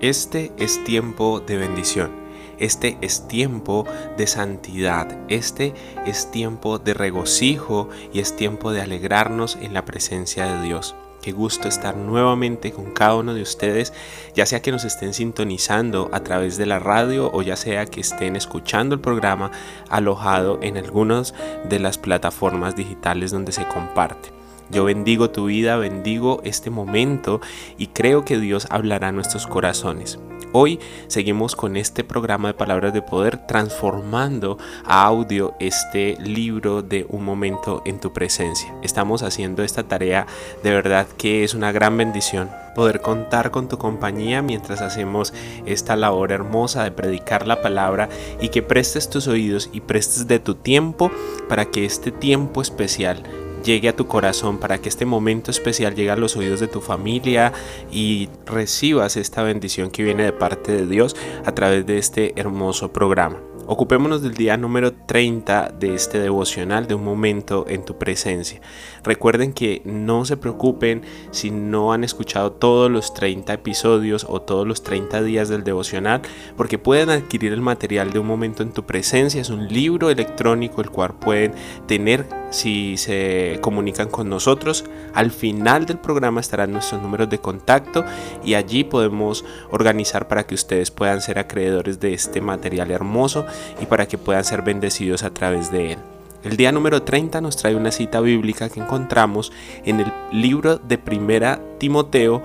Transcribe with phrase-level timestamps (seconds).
[0.00, 2.12] Este es tiempo de bendición.
[2.60, 3.84] Este es tiempo
[4.16, 5.08] de santidad.
[5.26, 5.74] Este
[6.06, 10.94] es tiempo de regocijo y es tiempo de alegrarnos en la presencia de Dios.
[11.20, 13.92] Qué gusto estar nuevamente con cada uno de ustedes,
[14.36, 18.00] ya sea que nos estén sintonizando a través de la radio o ya sea que
[18.00, 19.50] estén escuchando el programa
[19.88, 21.34] alojado en algunas
[21.68, 24.37] de las plataformas digitales donde se comparte.
[24.70, 27.40] Yo bendigo tu vida, bendigo este momento
[27.78, 30.18] y creo que Dios hablará a nuestros corazones.
[30.52, 37.06] Hoy seguimos con este programa de palabras de poder transformando a audio este libro de
[37.08, 38.74] un momento en tu presencia.
[38.82, 40.26] Estamos haciendo esta tarea
[40.62, 45.32] de verdad que es una gran bendición poder contar con tu compañía mientras hacemos
[45.66, 48.08] esta labor hermosa de predicar la palabra
[48.40, 51.10] y que prestes tus oídos y prestes de tu tiempo
[51.48, 53.22] para que este tiempo especial
[53.64, 56.80] llegue a tu corazón, para que este momento especial llegue a los oídos de tu
[56.80, 57.52] familia
[57.90, 62.92] y recibas esta bendición que viene de parte de Dios a través de este hermoso
[62.92, 63.38] programa.
[63.70, 68.62] Ocupémonos del día número 30 de este devocional de un momento en tu presencia.
[69.04, 71.02] Recuerden que no se preocupen
[71.32, 76.22] si no han escuchado todos los 30 episodios o todos los 30 días del devocional,
[76.56, 79.42] porque pueden adquirir el material de un momento en tu presencia.
[79.42, 81.52] Es un libro electrónico el cual pueden
[81.86, 84.86] tener si se comunican con nosotros.
[85.12, 88.02] Al final del programa estarán nuestros números de contacto
[88.42, 93.44] y allí podemos organizar para que ustedes puedan ser acreedores de este material hermoso
[93.80, 95.98] y para que puedan ser bendecidos a través de él.
[96.44, 99.52] El día número 30 nos trae una cita bíblica que encontramos
[99.84, 102.42] en el libro de Primera Timoteo,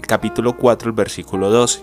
[0.00, 1.82] capítulo 4, el versículo 12.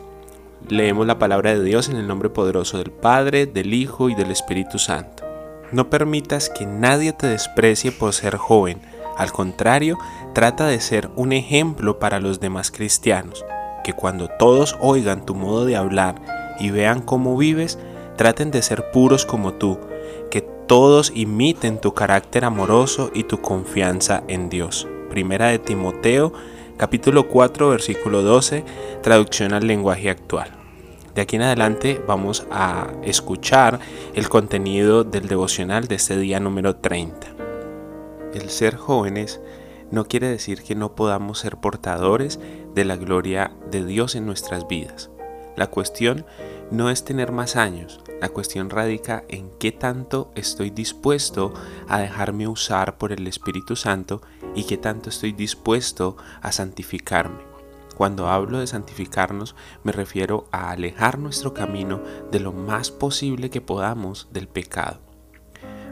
[0.68, 4.32] Leemos la palabra de Dios en el nombre poderoso del Padre, del Hijo y del
[4.32, 5.24] Espíritu Santo.
[5.72, 8.82] No permitas que nadie te desprecie por ser joven.
[9.18, 9.98] Al contrario,
[10.34, 13.46] trata de ser un ejemplo para los demás cristianos,
[13.84, 16.16] que cuando todos oigan tu modo de hablar
[16.60, 17.80] y vean cómo vives,
[18.18, 19.80] traten de ser puros como tú,
[20.32, 24.88] que todos imiten tu carácter amoroso y tu confianza en Dios.
[25.10, 26.34] Primera de Timoteo,
[26.78, 28.64] capítulo 4, versículo 12,
[29.02, 30.50] traducción al lenguaje actual.
[31.14, 33.80] De aquí en adelante vamos a escuchar
[34.14, 37.28] el contenido del devocional de este día número 30.
[38.34, 39.40] El ser jóvenes
[39.92, 42.40] no quiere decir que no podamos ser portadores
[42.74, 45.10] de la gloria de Dios en nuestras vidas.
[45.56, 46.26] La cuestión
[46.70, 51.54] no es tener más años, la cuestión radica en qué tanto estoy dispuesto
[51.88, 54.22] a dejarme usar por el Espíritu Santo
[54.56, 57.44] y qué tanto estoy dispuesto a santificarme.
[57.96, 63.62] Cuando hablo de santificarnos me refiero a alejar nuestro camino de lo más posible que
[63.62, 65.00] podamos del pecado.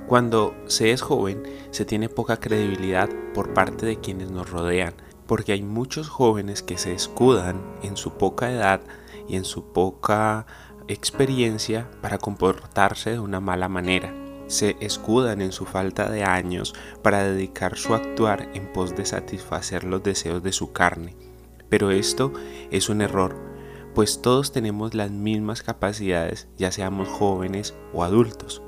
[0.07, 4.93] Cuando se es joven se tiene poca credibilidad por parte de quienes nos rodean,
[5.27, 8.81] porque hay muchos jóvenes que se escudan en su poca edad
[9.27, 10.45] y en su poca
[10.87, 14.13] experiencia para comportarse de una mala manera.
[14.47, 19.83] Se escudan en su falta de años para dedicar su actuar en pos de satisfacer
[19.83, 21.15] los deseos de su carne.
[21.69, 22.33] Pero esto
[22.69, 23.35] es un error,
[23.95, 28.61] pues todos tenemos las mismas capacidades, ya seamos jóvenes o adultos.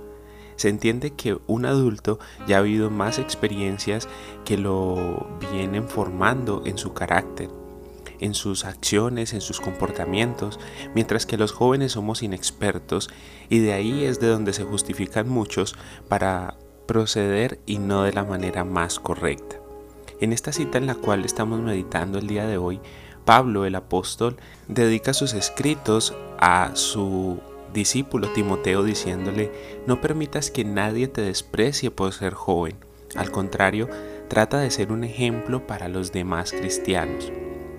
[0.56, 4.08] Se entiende que un adulto ya ha habido más experiencias
[4.46, 7.50] que lo vienen formando en su carácter
[8.20, 10.60] en sus acciones, en sus comportamientos,
[10.94, 13.10] mientras que los jóvenes somos inexpertos
[13.50, 15.76] y de ahí es de donde se justifican muchos
[16.08, 19.58] para proceder y no de la manera más correcta.
[20.22, 22.80] En esta cita en la cual estamos meditando el día de hoy,
[23.26, 24.38] Pablo el apóstol
[24.68, 27.40] dedica sus escritos a su
[27.74, 29.52] discípulo Timoteo diciéndole,
[29.88, 32.78] no permitas que nadie te desprecie por ser joven,
[33.16, 33.90] al contrario,
[34.28, 37.32] trata de ser un ejemplo para los demás cristianos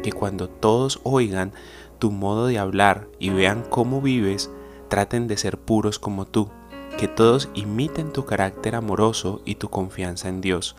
[0.06, 1.52] que cuando todos oigan
[1.98, 4.52] tu modo de hablar y vean cómo vives,
[4.86, 6.48] traten de ser puros como tú,
[6.96, 10.76] que todos imiten tu carácter amoroso y tu confianza en Dios.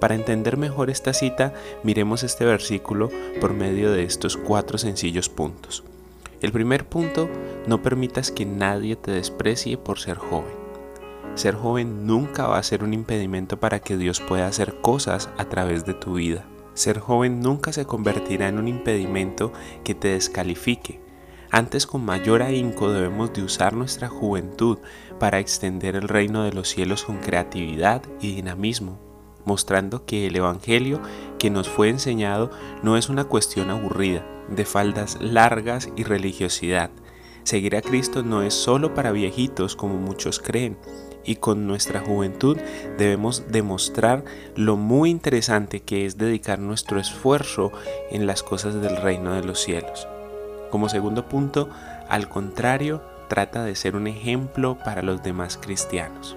[0.00, 3.10] Para entender mejor esta cita, miremos este versículo
[3.42, 5.84] por medio de estos cuatro sencillos puntos.
[6.40, 7.28] El primer punto,
[7.66, 10.54] no permitas que nadie te desprecie por ser joven.
[11.34, 15.44] ser joven nunca va a ser un impedimento para que Dios pueda hacer cosas a
[15.44, 16.46] través de tu vida.
[16.76, 19.50] Ser joven nunca se convertirá en un impedimento
[19.82, 21.00] que te descalifique.
[21.50, 24.76] Antes con mayor ahínco debemos de usar nuestra juventud
[25.18, 29.00] para extender el reino de los cielos con creatividad y dinamismo,
[29.46, 31.00] mostrando que el Evangelio
[31.38, 32.50] que nos fue enseñado
[32.82, 36.90] no es una cuestión aburrida, de faldas largas y religiosidad.
[37.46, 40.76] Seguir a Cristo no es solo para viejitos como muchos creen,
[41.24, 42.58] y con nuestra juventud
[42.98, 44.24] debemos demostrar
[44.56, 47.70] lo muy interesante que es dedicar nuestro esfuerzo
[48.10, 50.08] en las cosas del reino de los cielos.
[50.72, 51.68] Como segundo punto,
[52.08, 56.36] al contrario, trata de ser un ejemplo para los demás cristianos.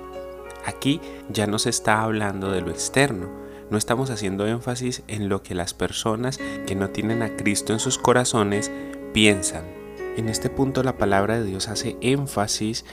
[0.63, 3.31] Aquí ya no se está hablando de lo externo,
[3.71, 7.79] no estamos haciendo énfasis en lo que las personas que no tienen a Cristo en
[7.79, 8.71] sus corazones
[9.11, 9.78] piensan.
[10.19, 12.83] En este punto la palabra de Dios hace énfasis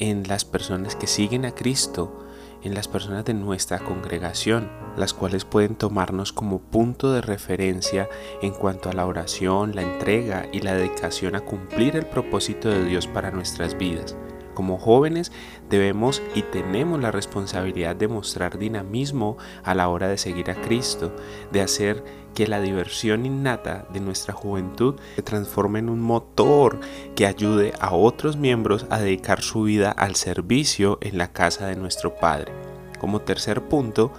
[0.00, 2.26] en las personas que siguen a Cristo,
[2.64, 8.08] en las personas de nuestra congregación, las cuales pueden tomarnos como punto de referencia
[8.42, 12.84] en cuanto a la oración, la entrega y la dedicación a cumplir el propósito de
[12.84, 14.16] Dios para nuestras vidas.
[14.54, 15.32] Como jóvenes
[15.70, 21.12] debemos y tenemos la responsabilidad de mostrar dinamismo a la hora de seguir a Cristo,
[21.50, 22.04] de hacer
[22.34, 26.80] que la diversión innata de nuestra juventud se transforme en un motor
[27.14, 31.76] que ayude a otros miembros a dedicar su vida al servicio en la casa de
[31.76, 32.52] nuestro Padre.
[32.98, 34.12] Como tercer punto,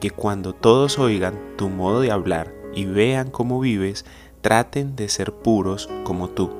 [0.00, 4.06] que cuando todos oigan tu modo de hablar y vean cómo vives,
[4.40, 6.50] traten de ser puros como tú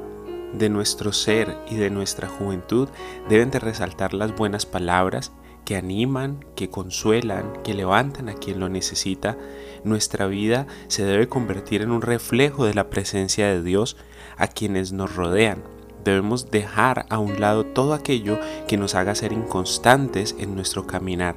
[0.52, 2.88] de nuestro ser y de nuestra juventud
[3.29, 5.32] deben de resaltar las buenas palabras
[5.64, 9.38] que animan, que consuelan, que levantan a quien lo necesita.
[9.85, 13.97] Nuestra vida se debe convertir en un reflejo de la presencia de Dios
[14.37, 15.62] a quienes nos rodean.
[16.05, 21.37] Debemos dejar a un lado todo aquello que nos haga ser inconstantes en nuestro caminar,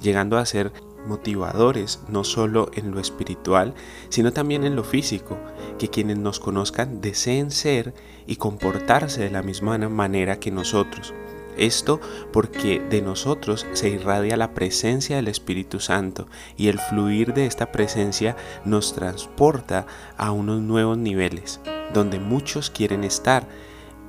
[0.00, 0.72] llegando a ser
[1.06, 3.74] motivadores no solo en lo espiritual,
[4.08, 5.38] sino también en lo físico,
[5.78, 7.94] que quienes nos conozcan deseen ser
[8.26, 11.14] y comportarse de la misma manera que nosotros.
[11.56, 12.00] Esto
[12.32, 17.70] porque de nosotros se irradia la presencia del Espíritu Santo y el fluir de esta
[17.70, 19.86] presencia nos transporta
[20.16, 21.60] a unos nuevos niveles,
[21.92, 23.46] donde muchos quieren estar.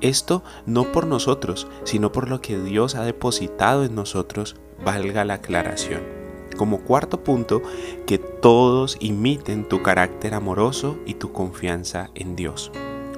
[0.01, 5.35] Esto no por nosotros, sino por lo que Dios ha depositado en nosotros, valga la
[5.35, 6.24] aclaración.
[6.57, 7.61] Como cuarto punto,
[8.05, 12.71] que todos imiten tu carácter amoroso y tu confianza en Dios.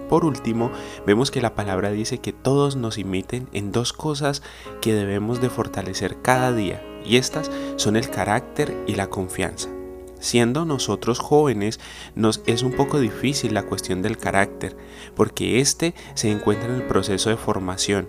[0.09, 0.71] Por último,
[1.05, 4.41] vemos que la palabra dice que todos nos imiten en dos cosas
[4.81, 9.69] que debemos de fortalecer cada día, y estas son el carácter y la confianza.
[10.19, 11.79] Siendo nosotros jóvenes,
[12.15, 14.75] nos es un poco difícil la cuestión del carácter,
[15.15, 18.07] porque éste se encuentra en el proceso de formación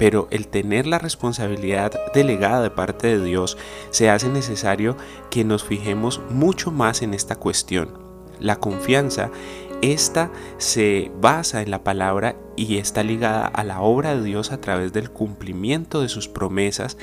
[0.00, 3.58] pero el tener la responsabilidad delegada de parte de Dios
[3.90, 4.96] se hace necesario
[5.30, 7.98] que nos fijemos mucho más en esta cuestión.
[8.38, 9.30] La confianza,
[9.82, 14.60] esta se basa en la palabra y está ligada a la obra de Dios a
[14.62, 16.96] través del cumplimiento de sus promesas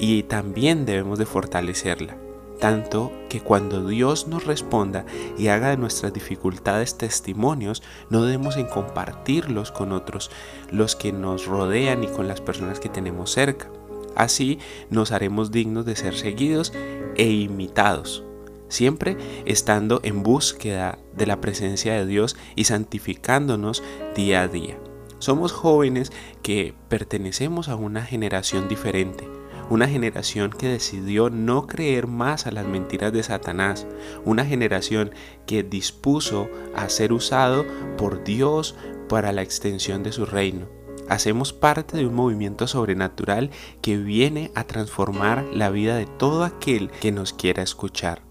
[0.00, 2.16] y también debemos de fortalecerla
[2.60, 5.06] tanto que cuando Dios nos responda
[5.38, 10.30] y haga de nuestras dificultades testimonios, no debemos en compartirlos con otros,
[10.70, 13.70] los que nos rodean y con las personas que tenemos cerca.
[14.16, 14.58] Así
[14.90, 16.72] nos haremos dignos de ser seguidos
[17.16, 18.24] e imitados,
[18.68, 23.82] siempre estando en búsqueda de la presencia de Dios y santificándonos
[24.16, 24.76] día a día.
[25.20, 26.10] Somos jóvenes
[26.42, 29.28] que pertenecemos a una generación diferente,
[29.70, 33.86] una generación que decidió no creer más a las mentiras de Satanás,
[34.24, 35.12] una generación
[35.46, 37.64] que dispuso a ser usado
[37.96, 38.74] por Dios
[39.08, 40.66] para la extensión de su reino.
[41.08, 43.50] Hacemos parte de un movimiento sobrenatural
[43.80, 48.22] que viene a transformar la vida de todo aquel que nos quiera escuchar.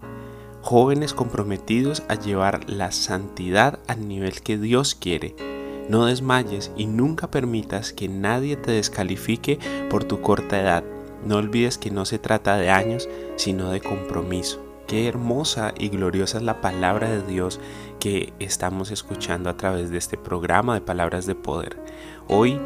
[0.62, 5.34] Jóvenes comprometidos a llevar la santidad al nivel que Dios quiere.
[5.88, 10.84] No desmayes y nunca permitas que nadie te descalifique por tu corta edad.
[11.24, 14.64] No olvides que no se trata de años, sino de compromiso.
[14.86, 17.60] Qué hermosa y gloriosa es la palabra de Dios
[18.00, 21.76] que estamos escuchando a través de este programa de Palabras de Poder.
[22.26, 22.58] Hoy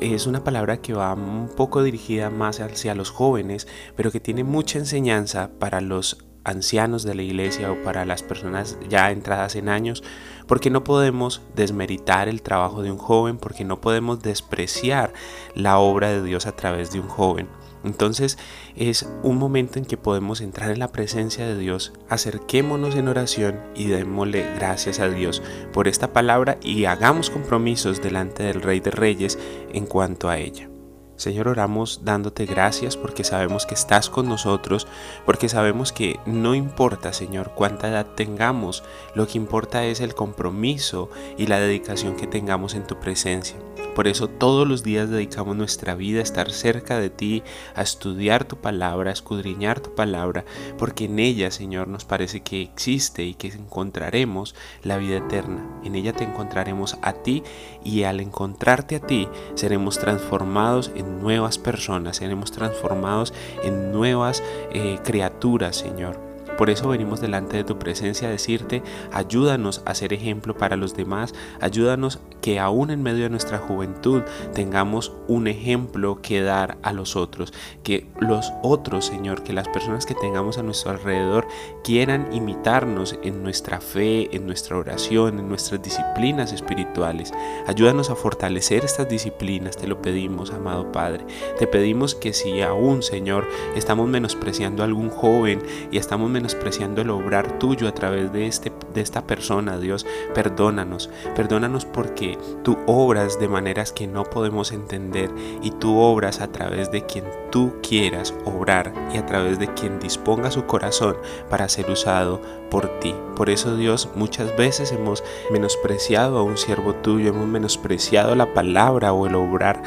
[0.00, 4.42] es una palabra que va un poco dirigida más hacia los jóvenes, pero que tiene
[4.42, 9.68] mucha enseñanza para los ancianos de la iglesia o para las personas ya entradas en
[9.68, 10.02] años,
[10.48, 15.12] porque no podemos desmeritar el trabajo de un joven, porque no podemos despreciar
[15.54, 17.48] la obra de Dios a través de un joven.
[17.84, 18.38] Entonces
[18.76, 23.60] es un momento en que podemos entrar en la presencia de Dios, acerquémonos en oración
[23.74, 28.90] y démosle gracias a Dios por esta palabra y hagamos compromisos delante del Rey de
[28.90, 29.38] Reyes
[29.72, 30.71] en cuanto a ella.
[31.16, 34.86] Señor, oramos dándote gracias porque sabemos que estás con nosotros,
[35.24, 38.82] porque sabemos que no importa, Señor, cuánta edad tengamos,
[39.14, 43.56] lo que importa es el compromiso y la dedicación que tengamos en tu presencia.
[43.94, 47.42] Por eso todos los días dedicamos nuestra vida a estar cerca de ti,
[47.74, 50.46] a estudiar tu palabra, a escudriñar tu palabra,
[50.78, 55.68] porque en ella, Señor, nos parece que existe y que encontraremos la vida eterna.
[55.84, 57.42] En ella te encontraremos a ti
[57.84, 63.32] y al encontrarte a ti seremos transformados en nuevas personas, seremos transformados
[63.62, 64.42] en nuevas
[64.72, 66.31] eh, criaturas, Señor.
[66.56, 68.82] Por eso venimos delante de tu presencia a decirte,
[69.12, 74.22] ayúdanos a ser ejemplo para los demás, ayúdanos que aún en medio de nuestra juventud
[74.52, 80.06] tengamos un ejemplo que dar a los otros, que los otros, Señor, que las personas
[80.06, 81.46] que tengamos a nuestro alrededor
[81.84, 87.32] quieran imitarnos en nuestra fe, en nuestra oración, en nuestras disciplinas espirituales.
[87.66, 91.24] Ayúdanos a fortalecer estas disciplinas, te lo pedimos, amado Padre.
[91.58, 97.10] Te pedimos que si aún, Señor, estamos menospreciando a algún joven y estamos menospreciando el
[97.10, 103.38] obrar tuyo a través de, este, de esta persona, Dios, perdónanos, perdónanos porque tú obras
[103.38, 105.30] de maneras que no podemos entender
[105.62, 110.00] y tú obras a través de quien tú quieras obrar y a través de quien
[110.00, 111.16] disponga su corazón
[111.48, 113.14] para ser usado por ti.
[113.36, 115.22] Por eso Dios muchas veces hemos
[115.52, 119.80] menospreciado a un siervo tuyo, hemos menospreciado la palabra o el obrar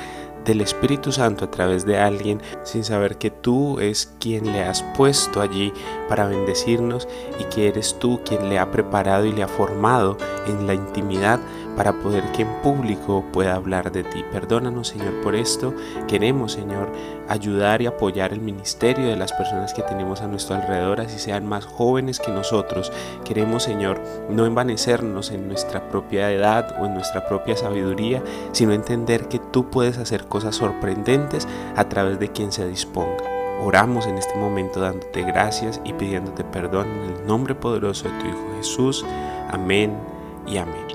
[0.46, 4.84] del Espíritu Santo a través de alguien sin saber que tú es quien le has
[4.96, 5.74] puesto allí
[6.08, 7.08] para bendecirnos
[7.40, 11.40] y que eres tú quien le ha preparado y le ha formado en la intimidad
[11.76, 14.24] para poder que en público pueda hablar de ti.
[14.32, 15.74] Perdónanos Señor por esto.
[16.08, 16.92] Queremos Señor
[17.28, 21.46] ayudar y apoyar el ministerio de las personas que tenemos a nuestro alrededor, así sean
[21.46, 22.92] más jóvenes que nosotros.
[23.24, 29.28] Queremos Señor no envanecernos en nuestra propia edad o en nuestra propia sabiduría, sino entender
[29.28, 33.24] que tú puedes hacer cosas sorprendentes a través de quien se disponga.
[33.62, 38.28] Oramos en este momento dándote gracias y pidiéndote perdón en el nombre poderoso de tu
[38.28, 39.06] Hijo Jesús.
[39.50, 39.98] Amén
[40.46, 40.95] y amén.